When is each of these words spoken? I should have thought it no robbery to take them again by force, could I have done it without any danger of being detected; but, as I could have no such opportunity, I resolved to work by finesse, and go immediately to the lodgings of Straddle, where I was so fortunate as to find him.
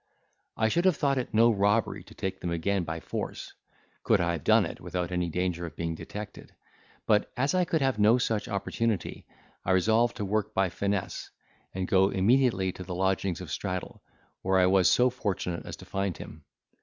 I 0.57 0.67
should 0.67 0.85
have 0.85 0.97
thought 0.97 1.19
it 1.19 1.31
no 1.31 1.51
robbery 1.51 2.03
to 2.05 2.15
take 2.15 2.39
them 2.39 2.49
again 2.49 2.83
by 2.83 2.99
force, 2.99 3.53
could 4.01 4.19
I 4.19 4.31
have 4.31 4.43
done 4.43 4.65
it 4.65 4.81
without 4.81 5.11
any 5.11 5.29
danger 5.29 5.67
of 5.67 5.75
being 5.75 5.93
detected; 5.93 6.55
but, 7.05 7.31
as 7.37 7.53
I 7.53 7.65
could 7.65 7.81
have 7.81 7.99
no 7.99 8.17
such 8.17 8.47
opportunity, 8.47 9.27
I 9.63 9.69
resolved 9.69 10.15
to 10.17 10.25
work 10.25 10.55
by 10.55 10.69
finesse, 10.69 11.29
and 11.75 11.87
go 11.87 12.09
immediately 12.09 12.71
to 12.71 12.83
the 12.83 12.95
lodgings 12.95 13.41
of 13.41 13.51
Straddle, 13.51 14.01
where 14.41 14.57
I 14.57 14.65
was 14.65 14.89
so 14.89 15.11
fortunate 15.11 15.67
as 15.67 15.75
to 15.75 15.85
find 15.85 16.17
him. 16.17 16.45